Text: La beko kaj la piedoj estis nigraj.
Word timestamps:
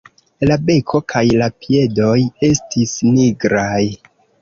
La 0.49 0.55
beko 0.69 1.01
kaj 1.13 1.23
la 1.43 1.51
piedoj 1.67 2.17
estis 2.51 2.99
nigraj. 3.15 3.89